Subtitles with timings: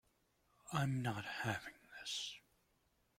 [0.73, 2.39] I'm not having this.